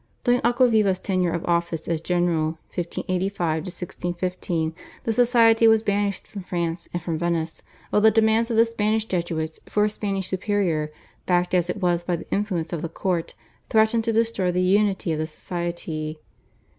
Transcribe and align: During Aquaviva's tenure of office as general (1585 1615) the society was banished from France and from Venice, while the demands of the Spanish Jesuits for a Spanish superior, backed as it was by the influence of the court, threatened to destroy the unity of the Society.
During 0.23 0.41
Aquaviva's 0.41 0.97
tenure 0.97 1.31
of 1.35 1.45
office 1.45 1.87
as 1.87 2.01
general 2.01 2.57
(1585 2.73 3.65
1615) 3.65 4.73
the 5.03 5.13
society 5.13 5.67
was 5.67 5.83
banished 5.83 6.25
from 6.27 6.41
France 6.41 6.89
and 6.91 6.99
from 7.03 7.19
Venice, 7.19 7.61
while 7.91 8.01
the 8.01 8.09
demands 8.09 8.49
of 8.49 8.57
the 8.57 8.65
Spanish 8.65 9.05
Jesuits 9.05 9.59
for 9.67 9.85
a 9.85 9.89
Spanish 9.91 10.27
superior, 10.29 10.91
backed 11.27 11.53
as 11.53 11.69
it 11.69 11.79
was 11.83 12.01
by 12.01 12.15
the 12.15 12.31
influence 12.31 12.73
of 12.73 12.81
the 12.81 12.89
court, 12.89 13.35
threatened 13.69 14.03
to 14.05 14.11
destroy 14.11 14.51
the 14.51 14.63
unity 14.63 15.11
of 15.11 15.19
the 15.19 15.27
Society. 15.27 16.17